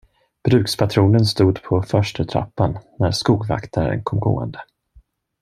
[0.43, 4.59] Brukspatronen stod på förstutrappan, när skogvaktaren kom gående.